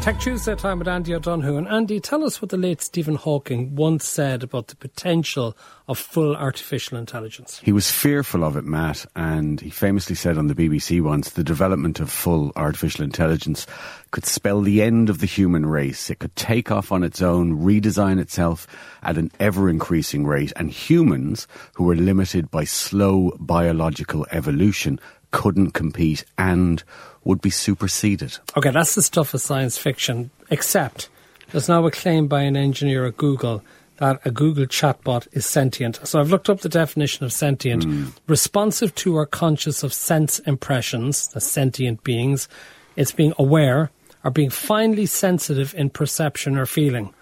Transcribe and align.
Tech 0.00 0.18
Tuesday 0.18 0.54
time 0.54 0.78
with 0.78 0.88
Andy 0.88 1.14
O'Donoghue. 1.14 1.58
And 1.58 1.68
Andy, 1.68 2.00
tell 2.00 2.24
us 2.24 2.40
what 2.40 2.48
the 2.48 2.56
late 2.56 2.80
Stephen 2.80 3.16
Hawking 3.16 3.76
once 3.76 4.08
said 4.08 4.42
about 4.42 4.68
the 4.68 4.76
potential 4.76 5.54
of 5.88 5.98
full 5.98 6.34
artificial 6.34 6.96
intelligence. 6.96 7.60
He 7.62 7.72
was 7.72 7.90
fearful 7.90 8.42
of 8.42 8.56
it, 8.56 8.64
Matt, 8.64 9.04
and 9.14 9.60
he 9.60 9.68
famously 9.68 10.16
said 10.16 10.38
on 10.38 10.46
the 10.46 10.54
BBC 10.54 11.02
once 11.02 11.28
the 11.28 11.44
development 11.44 12.00
of 12.00 12.10
full 12.10 12.50
artificial 12.56 13.04
intelligence 13.04 13.66
could 14.10 14.24
spell 14.24 14.62
the 14.62 14.80
end 14.80 15.10
of 15.10 15.18
the 15.18 15.26
human 15.26 15.66
race. 15.66 16.08
It 16.08 16.18
could 16.18 16.34
take 16.34 16.70
off 16.70 16.92
on 16.92 17.02
its 17.02 17.20
own, 17.20 17.58
redesign 17.62 18.18
itself 18.18 18.66
at 19.02 19.18
an 19.18 19.30
ever 19.38 19.68
increasing 19.68 20.26
rate, 20.26 20.52
and 20.56 20.70
humans, 20.70 21.46
who 21.74 21.84
were 21.84 21.94
limited 21.94 22.50
by 22.50 22.64
slow 22.64 23.36
biological 23.38 24.26
evolution, 24.30 24.98
couldn't 25.30 25.72
compete 25.72 26.24
and 26.38 26.82
would 27.24 27.40
be 27.40 27.50
superseded. 27.50 28.38
Okay, 28.56 28.70
that's 28.70 28.94
the 28.94 29.02
stuff 29.02 29.34
of 29.34 29.40
science 29.40 29.76
fiction, 29.78 30.30
except 30.50 31.08
there's 31.52 31.68
now 31.68 31.84
a 31.86 31.90
claim 31.90 32.26
by 32.28 32.42
an 32.42 32.56
engineer 32.56 33.06
at 33.06 33.16
Google 33.16 33.62
that 33.98 34.20
a 34.24 34.30
Google 34.30 34.64
chatbot 34.64 35.28
is 35.32 35.44
sentient. 35.44 36.00
So 36.04 36.18
I've 36.20 36.30
looked 36.30 36.48
up 36.48 36.60
the 36.60 36.70
definition 36.70 37.24
of 37.26 37.32
sentient 37.32 37.84
Mm. 37.84 38.12
responsive 38.26 38.94
to 38.96 39.16
or 39.16 39.26
conscious 39.26 39.82
of 39.82 39.92
sense 39.92 40.38
impressions, 40.40 41.28
the 41.28 41.40
sentient 41.40 42.02
beings. 42.02 42.48
It's 42.96 43.12
being 43.12 43.34
aware 43.38 43.90
or 44.24 44.30
being 44.30 44.48
finely 44.50 45.04
sensitive 45.06 45.74
in 45.74 45.90
perception 45.90 46.56
or 46.56 46.64
feeling. 46.64 47.12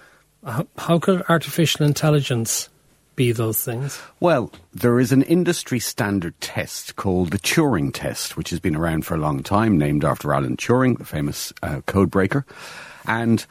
How, 0.46 0.66
how 0.78 0.98
could 1.00 1.24
artificial 1.28 1.84
intelligence 1.84 2.68
be 3.18 3.32
those 3.32 3.62
things? 3.62 4.00
Well, 4.20 4.50
there 4.72 5.00
is 5.00 5.12
an 5.12 5.22
industry 5.22 5.80
standard 5.80 6.40
test 6.40 6.96
called 6.96 7.32
the 7.32 7.38
Turing 7.38 7.92
test, 7.92 8.36
which 8.36 8.50
has 8.50 8.60
been 8.60 8.76
around 8.76 9.04
for 9.04 9.14
a 9.14 9.18
long 9.18 9.42
time, 9.42 9.76
named 9.76 10.04
after 10.04 10.32
Alan 10.32 10.56
Turing, 10.56 10.96
the 10.96 11.04
famous 11.04 11.52
uh, 11.62 11.82
code 11.84 12.10
breaker. 12.10 12.46
And 13.06 13.44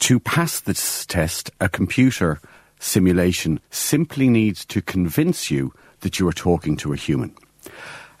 to 0.00 0.18
pass 0.18 0.60
this 0.60 1.06
test, 1.06 1.50
a 1.60 1.68
computer 1.68 2.40
simulation 2.80 3.60
simply 3.70 4.28
needs 4.28 4.64
to 4.66 4.82
convince 4.82 5.50
you 5.50 5.72
that 6.00 6.18
you 6.18 6.26
are 6.26 6.32
talking 6.32 6.76
to 6.78 6.92
a 6.92 6.96
human. 6.96 7.32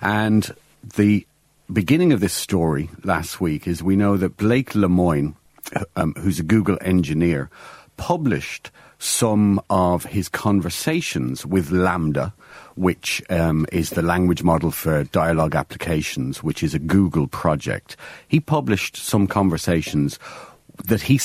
And 0.00 0.54
the 0.96 1.26
beginning 1.72 2.12
of 2.12 2.20
this 2.20 2.32
story 2.32 2.88
last 3.02 3.40
week 3.40 3.66
is 3.66 3.82
we 3.82 3.96
know 3.96 4.16
that 4.16 4.36
Blake 4.36 4.70
Lemoine, 4.74 5.34
um, 5.96 6.14
who's 6.14 6.38
a 6.38 6.44
Google 6.44 6.78
engineer, 6.80 7.50
published 7.96 8.70
some 9.02 9.60
of 9.68 10.04
his 10.04 10.28
conversations 10.28 11.44
with 11.44 11.70
LaMDA, 11.70 12.32
which 12.76 13.20
um, 13.30 13.66
is 13.72 13.90
the 13.90 14.02
language 14.02 14.44
model 14.44 14.70
for 14.70 15.02
dialogue 15.02 15.56
applications, 15.56 16.40
which 16.40 16.62
is 16.62 16.72
a 16.72 16.78
Google 16.78 17.26
project. 17.26 17.96
He 18.28 18.38
published 18.38 18.96
some 18.96 19.26
conversations 19.26 20.20
that 20.84 21.02
he 21.02 21.18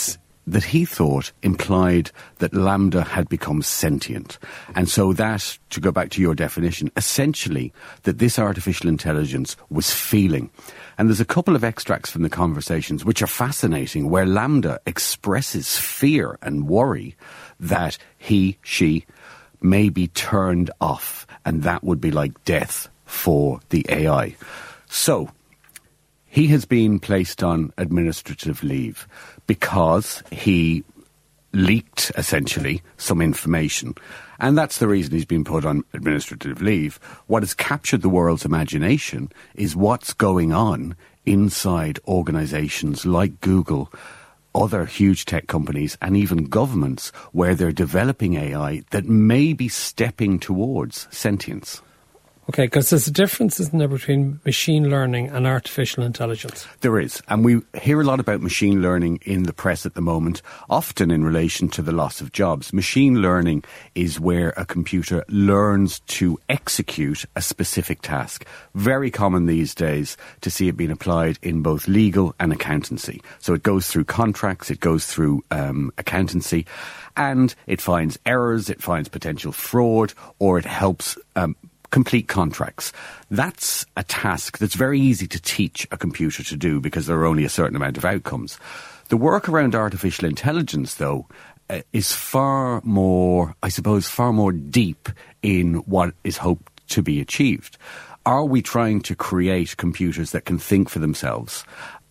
that 0.48 0.64
he 0.64 0.86
thought 0.86 1.32
implied 1.44 2.10
that 2.40 2.54
LaMDA 2.54 3.06
had 3.06 3.28
become 3.28 3.62
sentient. 3.62 4.40
And 4.74 4.88
so 4.88 5.12
that, 5.14 5.58
to 5.72 5.82
go 5.82 5.92
back 5.92 6.10
to 6.12 6.22
your 6.22 6.34
definition, 6.34 6.90
essentially 6.96 7.74
that 8.04 8.18
this 8.18 8.40
artificial 8.40 8.88
intelligence 8.90 9.58
was 9.70 9.94
feeling. 9.94 10.50
And 10.98 11.10
there's 11.10 11.20
a 11.20 11.26
couple 11.26 11.56
of 11.56 11.66
extracts 11.66 12.10
from 12.10 12.24
the 12.24 12.30
conversations 12.30 13.04
which 13.04 13.22
are 13.22 13.28
fascinating 13.28 14.10
where 14.10 14.26
LaMDA 14.26 14.80
expresses 14.86 15.78
fear 15.78 16.40
and 16.42 16.68
worry 16.68 17.16
that 17.60 17.98
he, 18.18 18.58
she 18.64 19.06
may 19.62 19.90
be 19.90 20.08
turned 20.08 20.72
off 20.80 21.28
and 21.46 21.64
that 21.64 21.84
would 21.84 22.00
be 22.00 22.12
like 22.12 22.44
death 22.46 22.88
for 23.06 23.60
the 23.70 23.86
AI. 23.90 24.36
So, 24.90 25.30
he 26.38 26.46
has 26.46 26.66
been 26.66 27.00
placed 27.00 27.42
on 27.42 27.74
administrative 27.80 28.62
leave 28.62 29.08
because 29.48 30.22
he 30.32 30.84
leaked 31.52 32.12
essentially 32.16 32.84
some 32.98 33.22
information. 33.24 33.96
And 34.40 34.56
that's 34.56 34.78
the 34.78 34.88
reason 34.88 35.14
he's 35.14 35.26
been 35.26 35.44
put 35.44 35.66
on 35.66 35.84
administrative 35.96 36.62
leave. 36.62 37.00
What 37.26 37.42
has 37.42 37.56
captured 37.56 38.04
the 38.04 38.10
world's 38.10 38.46
imagination 38.46 39.32
is 39.56 39.76
what's 39.76 40.14
going 40.14 40.54
on 40.54 40.96
inside 41.26 42.00
organizations 42.08 43.04
like 43.04 43.42
Google, 43.42 43.92
other 44.54 44.86
huge 44.86 45.26
tech 45.26 45.48
companies, 45.48 45.98
and 46.04 46.16
even 46.16 46.50
governments 46.50 47.10
where 47.32 47.56
they're 47.56 47.72
developing 47.72 48.36
AI 48.36 48.84
that 48.92 49.06
may 49.06 49.54
be 49.54 49.70
stepping 49.70 50.38
towards 50.38 51.08
sentience. 51.10 51.82
Okay, 52.50 52.64
because 52.66 52.90
there's 52.90 53.08
a 53.08 53.12
difference, 53.12 53.60
isn't 53.60 53.78
there, 53.78 53.90
between 53.90 54.40
machine 54.46 54.90
learning 54.90 55.28
and 55.28 55.46
artificial 55.46 56.04
intelligence? 56.04 56.66
There 56.80 56.98
is. 56.98 57.22
And 57.28 57.44
we 57.44 57.62
hear 57.82 58.00
a 58.00 58.06
lot 58.06 58.22
about 58.22 58.40
machine 58.40 58.82
learning 58.82 59.20
in 59.24 59.44
the 59.44 59.52
press 59.52 59.86
at 59.86 59.96
the 59.96 60.02
moment, 60.02 60.42
often 60.70 61.12
in 61.12 61.26
relation 61.26 61.68
to 61.70 61.82
the 61.82 61.92
loss 61.92 62.22
of 62.22 62.32
jobs. 62.32 62.72
Machine 62.72 63.22
learning 63.22 63.66
is 63.96 64.18
where 64.18 64.54
a 64.56 64.66
computer 64.66 65.26
learns 65.28 66.00
to 66.02 66.40
execute 66.48 67.26
a 67.36 67.42
specific 67.42 68.02
task. 68.02 68.46
Very 68.76 69.12
common 69.12 69.46
these 69.46 69.76
days 69.76 70.16
to 70.40 70.50
see 70.50 70.70
it 70.70 70.78
being 70.78 70.92
applied 70.92 71.38
in 71.42 71.62
both 71.62 71.90
legal 71.90 72.34
and 72.40 72.54
accountancy. 72.54 73.22
So 73.40 73.56
it 73.56 73.64
goes 73.64 73.88
through 73.88 74.06
contracts, 74.06 74.72
it 74.72 74.80
goes 74.80 75.06
through 75.06 75.44
um, 75.52 75.92
accountancy, 75.98 76.66
and 77.18 77.54
it 77.66 77.82
finds 77.82 78.18
errors, 78.26 78.70
it 78.70 78.82
finds 78.82 79.10
potential 79.10 79.52
fraud, 79.52 80.14
or 80.40 80.58
it 80.58 80.66
helps 80.66 81.18
um, 81.36 81.58
complete 81.92 82.28
contracts. 82.28 82.92
That's 83.30 83.86
a 83.96 84.04
task 84.04 84.58
that's 84.58 84.76
very 84.76 85.00
easy 85.00 85.28
to 85.28 85.42
teach 85.42 85.88
a 85.92 85.98
computer 85.98 86.44
to 86.44 86.56
do 86.58 86.80
because 86.80 87.08
there 87.08 87.18
are 87.18 87.26
only 87.26 87.46
a 87.46 87.50
certain 87.50 87.76
amount 87.76 87.98
of 87.98 88.06
outcomes. 88.06 88.58
The 89.10 89.18
work 89.18 89.48
around 89.48 89.76
artificial 89.76 90.28
intelligence, 90.28 90.96
though, 90.96 91.28
uh, 91.70 91.82
is 91.94 92.12
far 92.12 92.82
more, 92.84 93.56
I 93.64 93.70
suppose, 93.70 94.08
far 94.08 94.34
more 94.34 94.52
deep 94.52 95.10
in 95.42 95.76
what 95.86 96.14
is 96.24 96.38
hoped 96.38 96.88
to 96.90 97.02
be 97.02 97.20
achieved. 97.20 97.78
Are 98.26 98.46
we 98.46 98.62
trying 98.62 99.02
to 99.02 99.16
create 99.16 99.78
computers 99.78 100.32
that 100.32 100.46
can 100.46 100.58
think 100.58 100.90
for 100.90 101.00
themselves 101.00 101.64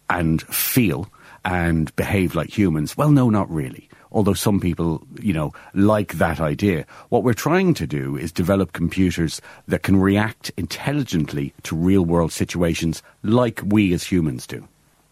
and 0.08 0.40
feel 0.42 1.10
and 1.44 1.94
behave 1.96 2.34
like 2.34 2.56
humans? 2.56 2.96
Well, 2.96 3.10
no, 3.10 3.28
not 3.28 3.50
really 3.50 3.88
although 4.12 4.34
some 4.34 4.60
people, 4.60 5.06
you 5.20 5.32
know, 5.32 5.52
like 5.74 6.14
that 6.14 6.40
idea. 6.40 6.86
What 7.08 7.22
we're 7.22 7.34
trying 7.34 7.74
to 7.74 7.86
do 7.86 8.16
is 8.16 8.32
develop 8.32 8.72
computers 8.72 9.40
that 9.68 9.82
can 9.82 9.96
react 9.96 10.50
intelligently 10.56 11.52
to 11.64 11.76
real 11.76 12.04
world 12.04 12.32
situations 12.32 13.02
like 13.22 13.60
we 13.64 13.92
as 13.92 14.04
humans 14.04 14.46
do. 14.46 14.66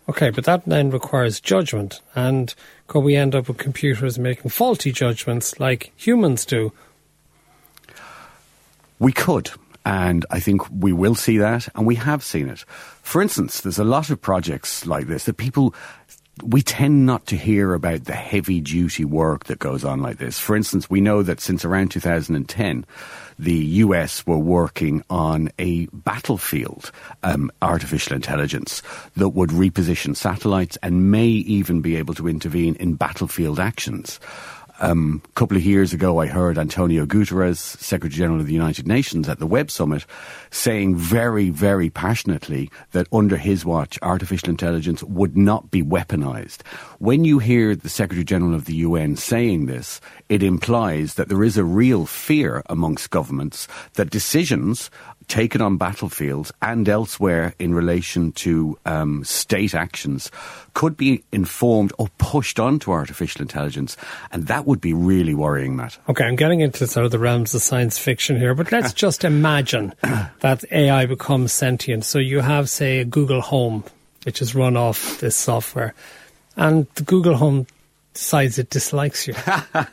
Okay, 0.09 0.31
but 0.31 0.45
that 0.45 0.65
then 0.67 0.91
requires 0.91 1.41
judgment. 1.41 2.01
And 2.15 2.55
could 2.87 3.01
we 3.01 3.17
end 3.17 3.35
up 3.35 3.49
with 3.49 3.57
computers 3.57 4.19
making 4.19 4.51
faulty 4.51 4.93
judgments 4.93 5.59
like 5.59 5.93
humans 5.97 6.45
do? 6.45 6.73
We 8.99 9.13
could. 9.13 9.51
And 9.87 10.25
I 10.31 10.41
think 10.41 10.63
we 10.71 10.95
will 10.95 11.15
see 11.15 11.37
that, 11.39 11.69
and 11.75 11.87
we 11.87 11.97
have 11.97 12.25
seen 12.25 12.49
it. 12.49 12.61
For 13.03 13.21
instance, 13.21 13.61
there's 13.61 13.79
a 13.79 13.85
lot 13.85 14.09
of 14.09 14.21
projects 14.21 14.87
like 14.87 15.09
this 15.09 15.25
that 15.25 15.37
people 15.37 15.75
we 16.43 16.63
tend 16.63 17.07
not 17.07 17.27
to 17.27 17.37
hear 17.37 17.75
about 17.75 18.05
the 18.05 18.15
heavy 18.15 18.61
duty 18.61 19.05
work 19.05 19.45
that 19.45 19.59
goes 19.61 19.85
on 19.85 20.01
like 20.01 20.19
this. 20.19 20.39
For 20.39 20.57
instance, 20.57 20.91
we 20.91 21.01
know 21.01 21.23
that 21.23 21.41
since 21.41 21.65
around 21.65 21.91
2010, 21.91 22.85
the 23.39 23.55
US 23.55 24.27
were 24.27 24.39
working 24.39 25.05
on 25.11 25.51
a 25.59 25.87
battlefield 25.87 26.91
um, 27.23 27.51
artificial 27.63 28.15
intelligence 28.15 28.83
that 29.17 29.31
would 29.31 29.51
reposition 29.51 30.17
satellites 30.17 30.77
and 30.83 31.11
may 31.11 31.27
even 31.27 31.81
be 31.81 31.97
able 31.97 32.15
to 32.15 32.29
intervene 32.29 32.75
in 32.77 32.95
battlefield 32.95 33.61
actions. 33.61 34.19
Um, 34.81 35.23
a 35.25 35.33
couple 35.33 35.57
of 35.57 35.65
years 35.65 35.93
ago, 35.93 36.19
I 36.21 36.27
heard 36.27 36.59
Antonio 36.59 37.07
Guterres, 37.07 37.59
Secretary 37.59 38.19
General 38.19 38.41
of 38.41 38.47
the 38.47 38.53
United 38.53 38.89
Nations, 38.89 39.29
at 39.29 39.39
the 39.39 39.47
Web 39.47 39.71
Summit, 39.71 40.05
saying 40.51 40.97
very, 40.97 41.51
very 41.51 41.91
passionately 41.91 42.71
that 42.91 43.07
under 43.13 43.37
his 43.37 43.65
watch, 43.65 43.99
artificial 44.03 44.51
intelligence 44.51 45.03
would 45.05 45.37
not 45.37 45.71
be 45.71 45.83
weaponized. 45.83 46.63
When 46.99 47.25
you 47.25 47.39
hear 47.39 47.77
the 47.77 47.89
Secretary 47.89 48.25
General 48.25 48.55
of 48.55 48.65
the 48.65 48.77
UN 48.77 49.15
saying 49.17 49.67
this, 49.67 50.01
it 50.29 50.43
implies 50.43 51.15
that 51.15 51.29
there 51.29 51.45
is 51.45 51.57
a 51.57 51.65
real 51.65 52.05
fear 52.05 52.63
amongst 52.69 53.11
governments 53.11 53.69
that 53.95 54.11
decisions 54.11 54.91
taken 55.29 55.61
on 55.61 55.77
battlefields 55.77 56.53
and 56.63 56.89
elsewhere 56.89 57.55
in 57.59 57.75
relation 57.75 58.33
to 58.33 58.79
um, 58.85 59.25
state 59.25 59.75
actions 59.75 60.31
could 60.75 60.97
be 60.97 61.23
informed 61.33 61.93
or 61.99 62.09
pushed 62.19 62.61
onto 62.61 62.91
artificial 62.91 63.43
intelligence. 63.43 63.97
And 64.33 64.47
that 64.49 64.64
would 64.67 64.81
be 64.81 64.93
really 64.93 65.35
worrying, 65.35 65.77
Matt. 65.77 65.99
Okay, 66.09 66.25
I'm 66.25 66.37
getting 66.37 66.61
into 66.61 66.87
sort 66.87 67.07
of 67.07 67.13
the 67.13 67.19
realms 67.19 67.55
of 67.55 67.63
science 67.63 67.99
fiction 67.99 68.37
here, 68.37 68.55
but 68.55 68.73
let's 68.73 68.93
just 68.93 69.25
imagine 69.25 69.95
that 70.41 70.65
AI 70.71 71.07
becomes 71.07 71.53
sentient. 71.53 72.05
So 72.05 72.19
you 72.19 72.41
have, 72.41 72.69
say, 72.69 73.01
a 73.01 73.05
Google 73.05 73.41
Home, 73.41 73.85
which 74.25 74.43
is 74.43 74.55
run 74.55 74.77
off 74.77 75.21
this 75.21 75.37
software, 75.37 75.95
and 76.57 76.87
the 76.95 77.03
Google 77.03 77.37
Home 77.37 77.67
decides 78.13 78.59
it 78.59 78.71
dislikes 78.71 79.27
you. 79.27 79.35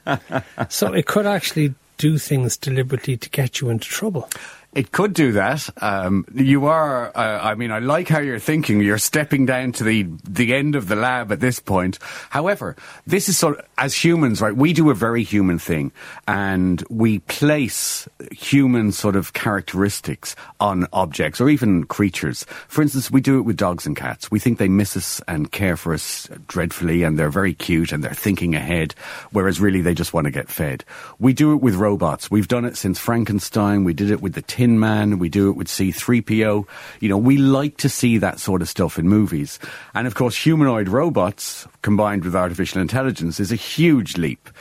so 0.69 0.93
it 0.93 1.05
could 1.05 1.25
actually 1.25 1.73
do 1.97 2.17
things 2.17 2.57
deliberately 2.57 3.17
to 3.17 3.29
get 3.29 3.61
you 3.61 3.69
into 3.69 3.87
trouble. 3.87 4.29
It 4.73 4.93
could 4.93 5.13
do 5.13 5.33
that. 5.33 5.69
Um, 5.81 6.25
you 6.33 6.67
are. 6.67 7.11
Uh, 7.13 7.39
I 7.41 7.55
mean, 7.55 7.71
I 7.71 7.79
like 7.79 8.07
how 8.07 8.19
you're 8.19 8.39
thinking. 8.39 8.79
You're 8.79 8.97
stepping 8.97 9.45
down 9.45 9.73
to 9.73 9.83
the 9.83 10.07
the 10.23 10.53
end 10.53 10.75
of 10.75 10.87
the 10.87 10.95
lab 10.95 11.29
at 11.33 11.41
this 11.41 11.59
point. 11.59 11.99
However, 12.29 12.77
this 13.05 13.27
is 13.27 13.37
sort 13.37 13.59
of, 13.59 13.65
as 13.77 13.93
humans, 13.93 14.39
right? 14.39 14.55
We 14.55 14.71
do 14.71 14.89
a 14.89 14.93
very 14.93 15.23
human 15.23 15.59
thing, 15.59 15.91
and 16.25 16.81
we 16.89 17.19
place 17.19 18.07
human 18.31 18.93
sort 18.93 19.17
of 19.17 19.33
characteristics 19.33 20.37
on 20.61 20.87
objects 20.93 21.41
or 21.41 21.49
even 21.49 21.83
creatures. 21.83 22.45
For 22.69 22.81
instance, 22.81 23.11
we 23.11 23.19
do 23.19 23.39
it 23.39 23.41
with 23.41 23.57
dogs 23.57 23.85
and 23.85 23.95
cats. 23.95 24.31
We 24.31 24.39
think 24.39 24.57
they 24.57 24.69
miss 24.69 24.95
us 24.95 25.21
and 25.27 25.51
care 25.51 25.75
for 25.75 25.93
us 25.93 26.29
dreadfully, 26.47 27.03
and 27.03 27.19
they're 27.19 27.29
very 27.29 27.53
cute 27.53 27.91
and 27.91 28.01
they're 28.01 28.13
thinking 28.13 28.55
ahead, 28.55 28.95
whereas 29.31 29.59
really 29.59 29.81
they 29.81 29.93
just 29.93 30.13
want 30.13 30.25
to 30.25 30.31
get 30.31 30.47
fed. 30.47 30.85
We 31.19 31.33
do 31.33 31.51
it 31.51 31.61
with 31.61 31.75
robots. 31.75 32.31
We've 32.31 32.47
done 32.47 32.63
it 32.63 32.77
since 32.77 32.99
Frankenstein. 32.99 33.83
We 33.83 33.93
did 33.93 34.11
it 34.11 34.21
with 34.21 34.33
the 34.33 34.41
Tin 34.61 34.79
Man, 34.79 35.17
we 35.17 35.27
do 35.27 35.49
it 35.49 35.55
with 35.55 35.65
C3PO. 35.65 36.67
You 36.99 37.09
know, 37.09 37.17
we 37.17 37.37
like 37.37 37.77
to 37.77 37.89
see 37.89 38.19
that 38.19 38.39
sort 38.39 38.61
of 38.61 38.69
stuff 38.69 38.99
in 38.99 39.07
movies. 39.09 39.57
And 39.95 40.05
of 40.05 40.13
course, 40.13 40.37
humanoid 40.37 40.87
robots 40.87 41.67
combined 41.81 42.23
with 42.23 42.35
artificial 42.35 42.79
intelligence 42.79 43.39
is 43.39 43.51
a 43.51 43.55
huge 43.55 44.17
leap. 44.17 44.51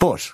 But 0.00 0.32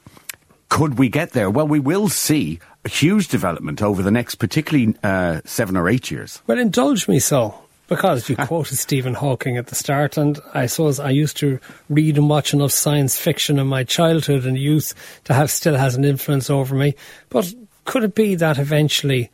could 0.70 0.98
we 0.98 1.10
get 1.10 1.32
there? 1.32 1.50
Well, 1.50 1.68
we 1.68 1.78
will 1.78 2.08
see 2.08 2.58
a 2.86 2.88
huge 2.88 3.28
development 3.28 3.82
over 3.82 4.02
the 4.02 4.10
next, 4.10 4.36
particularly 4.36 4.96
uh, 5.04 5.42
seven 5.44 5.76
or 5.76 5.90
eight 5.90 6.10
years. 6.10 6.40
Well, 6.46 6.58
indulge 6.58 7.06
me 7.06 7.18
so. 7.18 7.54
Because 7.88 8.30
you 8.30 8.36
quoted 8.46 8.78
Stephen 8.78 9.12
Hawking 9.12 9.58
at 9.58 9.66
the 9.66 9.74
start, 9.74 10.16
and 10.16 10.40
I 10.54 10.64
suppose 10.64 10.98
I 10.98 11.10
used 11.10 11.36
to 11.38 11.58
read 11.90 12.16
and 12.16 12.30
watch 12.30 12.54
enough 12.54 12.72
science 12.72 13.18
fiction 13.18 13.58
in 13.58 13.66
my 13.66 13.84
childhood 13.84 14.46
and 14.46 14.56
youth 14.56 14.94
to 15.24 15.34
have 15.34 15.50
still 15.50 15.76
has 15.76 15.96
an 15.96 16.04
influence 16.06 16.48
over 16.48 16.74
me. 16.74 16.94
But 17.28 17.52
could 17.84 18.04
it 18.04 18.14
be 18.14 18.34
that 18.36 18.58
eventually 18.58 19.30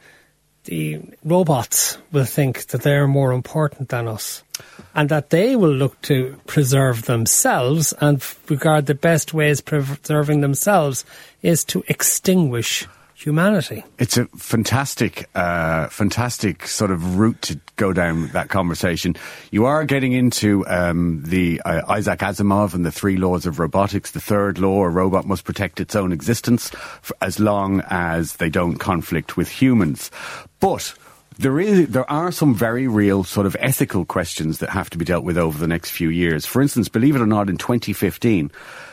the 0.65 1.01
robots 1.25 1.99
will 2.13 2.25
think 2.25 2.67
that 2.67 2.83
they're 2.83 3.09
more 3.09 3.33
important 3.33 3.89
than 3.89 4.07
us 4.07 4.43
and 4.95 5.09
that 5.09 5.31
they 5.31 5.57
will 5.57 5.73
look 5.73 6.01
to 6.03 6.39
preserve 6.47 7.03
themselves 7.03 7.95
and 8.01 8.23
regard 8.49 8.87
the 8.87 8.95
best 8.95 9.33
ways 9.33 9.61
preserving 9.61 10.41
themselves 10.41 11.05
is 11.43 11.65
to 11.65 11.83
extinguish 11.89 12.87
humanity. 13.19 13.85
It's 13.99 14.17
a 14.17 14.27
fantastic, 14.27 15.29
uh, 15.35 15.89
fantastic 15.89 16.67
sort 16.67 16.91
of 16.91 17.19
route 17.19 17.43
to 17.43 17.61
go 17.77 17.93
down 17.93 18.29
that 18.29 18.49
conversation. 18.49 19.17
You 19.51 19.65
are 19.67 19.85
getting 19.85 20.13
into 20.13 20.65
um, 20.69 21.23
the 21.25 21.61
uh, 21.63 21.83
Isaac 21.89 22.21
Asimov 22.21 22.75
and 22.75 22.87
the 22.87 22.93
three 22.93 23.17
laws 23.17 23.45
of 23.45 23.59
robotics. 23.59 24.13
The 24.13 24.21
third 24.21 24.59
law: 24.59 24.85
a 24.85 24.89
robot 24.89 25.27
must 25.27 25.45
protect 25.45 25.81
its 25.81 25.97
own 25.97 26.13
existence 26.13 26.71
as 27.21 27.41
long 27.41 27.83
as 27.91 28.37
they 28.37 28.51
don't 28.51 28.79
conflict 28.79 29.37
with 29.37 29.49
humans. 29.49 30.11
But 30.61 30.95
there 31.39 31.59
is 31.59 31.89
there 31.89 32.09
are 32.11 32.31
some 32.31 32.55
very 32.55 32.87
real 32.87 33.25
sort 33.25 33.47
of 33.47 33.57
ethical 33.59 34.05
questions 34.05 34.59
that 34.59 34.71
have 34.71 34.91
to 34.91 34.99
be 34.99 35.05
dealt 35.05 35.25
with 35.25 35.39
over 35.39 35.59
the 35.59 35.69
next 35.69 35.91
few 35.91 36.09
years. 36.09 36.47
For 36.47 36.63
instance, 36.63 36.89
believe 36.89 37.17
it 37.17 37.21
or 37.21 37.27
not, 37.27 37.49
in 37.49 37.59
2015, 37.59 38.51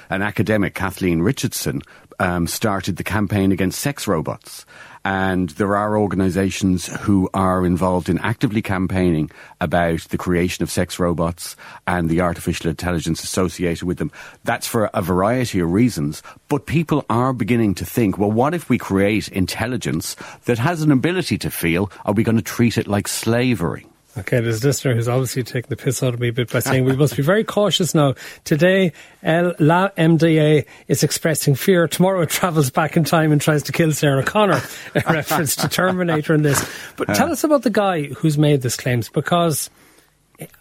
an 0.10 0.22
academic, 0.22 0.74
Kathleen 0.74 1.22
Richardson, 1.22 1.82
um, 2.20 2.48
started 2.48 2.98
the 2.98 3.04
campaign 3.04 3.52
against 3.52 3.80
sex 3.80 4.08
robots. 4.08 4.66
And 5.04 5.50
there 5.52 5.78
are 5.78 6.00
organizations 6.00 6.88
who 6.88 7.30
are 7.34 7.64
involved 7.64 8.10
in 8.10 8.18
actively 8.20 8.64
campaigning 8.64 9.30
about 9.62 10.02
the 10.10 10.18
creation 10.18 10.64
of 10.64 10.72
sex 10.72 10.98
robots 10.98 11.56
and 11.86 12.10
the 12.10 12.22
artificial 12.22 12.72
intelligence 12.72 13.24
associated 13.24 13.86
with 13.86 14.00
them. 14.00 14.12
That's 14.46 14.66
for 14.66 14.90
a 14.96 15.04
variety 15.04 15.60
of 15.60 15.72
reasons. 15.72 16.24
But 16.48 16.66
people 16.66 17.06
are 17.08 17.34
beginning 17.34 17.76
to 17.76 17.86
think, 17.86 18.18
well, 18.18 18.32
what 18.32 18.56
if 18.56 18.68
we 18.68 18.80
create 18.80 19.28
intelligence 19.28 20.16
that 20.46 20.58
has 20.58 20.82
an 20.82 20.92
ability 20.92 21.38
to 21.38 21.52
feel? 21.52 21.92
Are 22.04 22.14
we 22.14 22.24
going 22.24 22.38
to 22.38 22.42
treat 22.42 22.78
it 22.80 22.88
like 22.88 23.08
slavery? 23.08 23.86
Okay, 24.18 24.40
there's 24.40 24.64
a 24.64 24.68
listener 24.68 24.96
who's 24.96 25.10
obviously 25.10 25.44
taking 25.44 25.68
the 25.68 25.76
piss 25.76 26.02
out 26.02 26.14
of 26.14 26.22
me 26.22 26.30
a 26.30 26.34
bit 26.34 26.50
by 26.50 26.60
saying 26.60 26.86
we 26.86 26.96
must 26.96 27.18
be 27.18 27.22
very 27.22 27.44
cautious 27.44 27.94
now. 27.94 28.16
Today, 28.46 28.94
El, 29.22 29.54
La 29.60 29.90
MDA 29.90 30.66
is 30.88 31.04
expressing 31.04 31.54
fear. 31.54 31.86
Tomorrow 31.88 32.22
it 32.22 32.30
travels 32.30 32.70
back 32.70 32.96
in 32.96 33.04
time 33.04 33.34
and 33.34 33.42
tries 33.42 33.64
to 33.64 33.74
kill 33.74 33.92
Sarah 33.92 34.24
Connor, 34.24 34.62
a 34.96 35.00
reference 35.14 35.58
to 35.58 35.68
Terminator 35.68 36.34
in 36.34 36.44
this. 36.44 36.66
But 36.96 37.10
tell 37.10 37.30
us 37.30 37.44
about 37.44 37.64
the 37.64 37.70
guy 37.70 38.04
who's 38.04 38.38
made 38.38 38.62
these 38.62 38.78
claims 38.78 39.10
because 39.10 39.70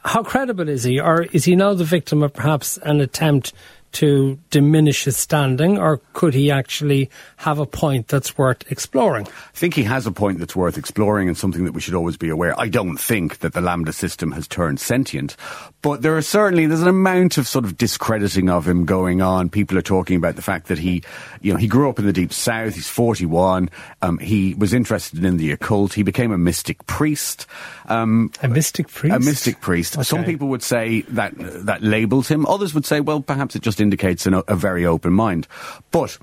how 0.05 0.25
credible 0.25 0.69
is 0.69 0.83
he? 0.83 0.99
Or 0.99 1.23
is 1.23 1.45
he 1.45 1.55
now 1.55 1.75
the 1.75 1.85
victim 1.85 2.25
of 2.25 2.33
perhaps 2.33 2.77
an 2.79 3.01
attempt 3.01 3.53
to 3.95 4.39
diminish 4.51 5.05
his 5.05 5.17
standing, 5.17 5.79
or 5.79 5.99
could 6.13 6.35
he 6.35 6.51
actually 6.51 7.11
have 7.37 7.59
a 7.59 7.67
point 7.67 8.09
that's 8.09 8.37
worth 8.37 8.71
exploring? 8.71 9.27
I 9.27 9.57
think 9.57 9.75
he 9.75 9.85
has 9.85 10.07
a 10.07 10.13
point 10.13 10.39
that's 10.39 10.57
worth 10.57 10.77
exploring 10.77 11.29
and 11.29 11.37
something 11.37 11.65
that 11.65 11.73
we 11.73 11.81
should 11.81 11.95
always 11.95 12.17
be 12.17 12.29
aware. 12.29 12.59
I 12.59 12.69
don't 12.69 12.97
think 12.97 13.39
that 13.39 13.53
the 13.53 13.61
LaMDA 13.61 13.95
system 13.95 14.33
has 14.33 14.49
turned 14.49 14.81
sentient, 14.81 15.37
but 15.83 16.03
there 16.03 16.17
are 16.17 16.23
certainly 16.23 16.67
there's 16.67 16.83
an 16.83 16.89
amount 16.89 17.39
of 17.39 17.47
sort 17.47 17.65
of 17.65 17.77
discrediting 17.77 18.51
of 18.51 18.67
him 18.67 18.85
going 18.85 19.23
on. 19.23 19.49
People 19.49 19.79
are 19.79 19.83
talking 19.83 20.17
about 20.17 20.37
the 20.37 20.43
fact 20.43 20.67
that 20.69 20.79
he, 20.79 21.03
you 21.41 21.53
know, 21.53 21.59
he 21.59 21.69
grew 21.69 21.89
up 21.89 21.99
in 21.99 22.07
the 22.07 22.13
deep 22.13 22.33
south. 22.33 22.75
He's 22.75 22.89
41. 22.89 23.71
Um, 24.03 24.19
he 24.19 24.55
was 24.55 24.75
interested 24.75 25.25
in 25.25 25.37
the 25.37 25.53
occult. 25.53 25.93
He 25.93 26.03
became 26.03 26.33
a 26.33 26.39
mystic 26.39 26.85
priest. 26.87 27.47
Um, 27.87 28.33
a 28.43 28.49
mystic 28.49 28.89
priest. 28.89 29.15
A 29.17 29.21
mystic 29.21 29.61
priest. 29.61 29.95
Okay. 29.95 30.03
Some 30.03 30.25
people 30.25 30.49
would 30.49 30.63
say 30.63 31.03
that 31.03 31.35
that 31.37 31.83
labels 31.83 32.29
him. 32.29 32.47
Others 32.47 32.75
would 32.75 32.87
say, 32.87 33.01
well, 33.01 33.21
perhaps 33.21 33.55
it 33.55 33.63
just 33.63 33.81
indicates 33.85 34.27
an, 34.27 34.43
a 34.49 34.57
very 34.57 34.85
open 34.85 35.13
mind. 35.13 35.47
But, 35.93 36.19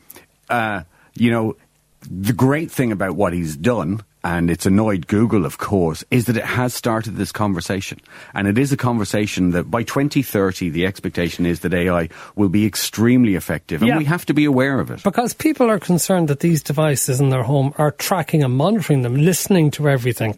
uh, 0.50 0.84
you 1.14 1.32
know, 1.32 1.56
the 2.02 2.34
great 2.34 2.70
thing 2.70 2.92
about 2.92 3.16
what 3.16 3.32
he's 3.32 3.56
done 3.56 4.04
and 4.24 4.52
it's 4.52 4.68
annoyed 4.68 5.08
Google, 5.08 5.46
of 5.46 5.58
course, 5.58 6.04
is 6.12 6.26
that 6.26 6.38
it 6.38 6.46
has 6.46 6.76
started 6.76 7.16
this 7.16 7.32
conversation. 7.32 8.00
And 8.36 8.48
it 8.48 8.58
is 8.58 8.72
a 8.72 8.78
conversation 8.78 9.52
that 9.52 9.72
by 9.72 9.82
2030, 9.82 10.70
the 10.70 10.86
expectation 10.86 11.46
is 11.46 11.62
that 11.62 11.74
AI 11.74 12.10
will 12.36 12.50
be 12.50 12.66
extremely 12.66 13.34
effective. 13.34 13.82
And 13.82 13.90
yeah. 13.90 13.98
we 13.98 14.06
have 14.06 14.26
to 14.28 14.34
be 14.34 14.46
aware 14.46 14.80
of 14.80 14.92
it. 14.92 15.04
Because 15.04 15.34
people 15.34 15.70
are 15.72 15.80
concerned 15.80 16.28
that 16.28 16.42
these 16.42 16.62
devices 16.62 17.20
in 17.20 17.30
their 17.30 17.44
home 17.44 17.74
are 17.78 17.92
tracking 17.92 18.44
and 18.44 18.56
monitoring 18.56 19.02
them, 19.02 19.16
listening 19.16 19.72
to 19.72 19.90
everything, 19.90 20.38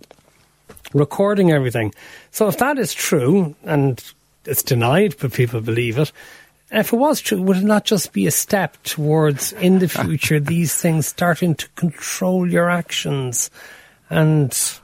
recording 0.93 1.51
everything. 1.51 1.93
So 2.31 2.47
if 2.47 2.57
that 2.59 2.79
is 2.79 2.93
true, 2.93 3.53
and 3.65 4.01
it's 4.45 4.63
denied, 4.63 5.15
but 5.19 5.33
people 5.33 5.59
believe 5.59 5.97
it, 5.97 6.13
if 6.73 6.91
it 6.91 6.97
was 6.97 7.21
true, 7.21 7.41
would 7.41 7.57
it 7.57 7.63
not 7.63 7.85
just 7.85 8.13
be 8.13 8.27
a 8.27 8.31
step 8.31 8.81
towards, 8.83 9.53
in 9.53 9.79
the 9.79 9.87
future, 10.03 10.39
these 10.39 10.75
things 10.75 11.07
starting 11.07 11.55
to 11.55 11.69
control 11.69 12.49
your 12.49 12.69
actions 12.69 13.49
and 14.09 14.79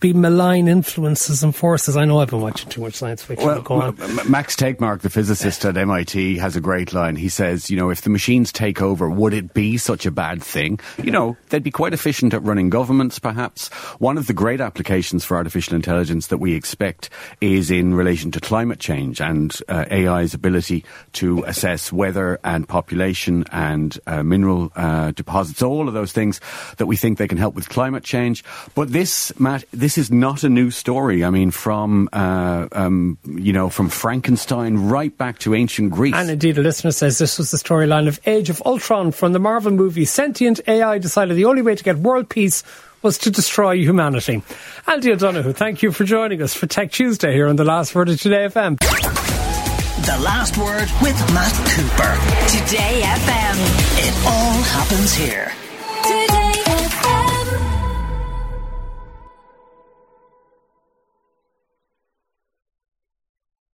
be 0.00 0.12
malign 0.12 0.68
influences 0.68 1.42
and 1.42 1.54
forces. 1.54 1.96
I 1.96 2.04
know 2.04 2.20
I've 2.20 2.30
been 2.30 2.40
watching 2.40 2.68
too 2.68 2.80
much 2.80 2.94
science 2.94 3.22
fiction. 3.22 3.46
Well, 3.46 3.62
go 3.62 3.74
on. 3.80 3.96
Max 4.28 4.56
Tegmark, 4.56 5.00
the 5.00 5.10
physicist 5.10 5.64
at 5.64 5.76
MIT, 5.76 6.38
has 6.38 6.56
a 6.56 6.60
great 6.60 6.92
line. 6.92 7.16
He 7.16 7.28
says, 7.28 7.70
you 7.70 7.76
know, 7.76 7.90
if 7.90 8.02
the 8.02 8.10
machines 8.10 8.50
take 8.50 8.82
over, 8.82 9.08
would 9.08 9.32
it 9.32 9.54
be 9.54 9.76
such 9.76 10.04
a 10.04 10.10
bad 10.10 10.42
thing? 10.42 10.80
You 11.02 11.10
know, 11.10 11.36
they'd 11.50 11.62
be 11.62 11.70
quite 11.70 11.94
efficient 11.94 12.34
at 12.34 12.42
running 12.42 12.70
governments, 12.70 13.18
perhaps. 13.18 13.68
One 13.98 14.18
of 14.18 14.26
the 14.26 14.32
great 14.32 14.60
applications 14.60 15.24
for 15.24 15.36
artificial 15.36 15.74
intelligence 15.74 16.28
that 16.28 16.38
we 16.38 16.54
expect 16.54 17.10
is 17.40 17.70
in 17.70 17.94
relation 17.94 18.30
to 18.32 18.40
climate 18.40 18.80
change 18.80 19.20
and 19.20 19.56
uh, 19.68 19.84
AI's 19.90 20.34
ability 20.34 20.84
to 21.12 21.44
assess 21.44 21.92
weather 21.92 22.40
and 22.42 22.68
population 22.68 23.44
and 23.52 23.98
uh, 24.06 24.22
mineral 24.22 24.72
uh, 24.74 25.12
deposits, 25.12 25.62
all 25.62 25.88
of 25.88 25.94
those 25.94 26.12
things 26.12 26.40
that 26.78 26.86
we 26.86 26.96
think 26.96 27.18
they 27.18 27.28
can 27.28 27.38
help 27.38 27.54
with 27.54 27.68
climate 27.68 28.04
change. 28.04 28.44
But 28.74 28.92
this, 28.92 29.32
Matt, 29.52 29.64
this 29.70 29.98
is 29.98 30.10
not 30.10 30.44
a 30.44 30.48
new 30.48 30.70
story. 30.70 31.24
I 31.24 31.28
mean, 31.28 31.50
from 31.50 32.08
uh, 32.14 32.68
um, 32.72 33.18
you 33.26 33.52
know, 33.52 33.68
from 33.68 33.90
Frankenstein 33.90 34.88
right 34.88 35.14
back 35.18 35.40
to 35.40 35.54
ancient 35.54 35.90
Greece. 35.90 36.14
And 36.14 36.30
indeed, 36.30 36.56
a 36.56 36.62
listener 36.62 36.90
says 36.90 37.18
this 37.18 37.36
was 37.36 37.50
the 37.50 37.58
storyline 37.58 38.08
of 38.08 38.18
Age 38.24 38.48
of 38.48 38.62
Ultron 38.64 39.12
from 39.12 39.34
the 39.34 39.38
Marvel 39.38 39.70
movie. 39.70 40.06
Sentient 40.06 40.60
AI 40.66 40.96
decided 40.96 41.36
the 41.36 41.44
only 41.44 41.60
way 41.60 41.74
to 41.74 41.84
get 41.84 41.98
world 41.98 42.30
peace 42.30 42.62
was 43.02 43.18
to 43.18 43.30
destroy 43.30 43.76
humanity. 43.76 44.42
Andy 44.86 45.12
O'Donoghue, 45.12 45.52
thank 45.52 45.82
you 45.82 45.92
for 45.92 46.04
joining 46.04 46.40
us 46.40 46.54
for 46.54 46.66
Tech 46.66 46.90
Tuesday 46.90 47.34
here 47.34 47.46
on 47.46 47.56
the 47.56 47.64
Last 47.64 47.94
Word 47.94 48.08
of 48.08 48.18
Today 48.18 48.46
FM. 48.46 48.78
The 48.78 50.18
Last 50.24 50.56
Word 50.56 50.88
with 51.02 51.18
Matt 51.34 51.52
Cooper. 51.68 52.16
Today 52.48 53.02
FM. 53.04 53.58
It 53.98 54.26
all 54.26 54.62
happens 54.62 55.12
here. 55.12 55.52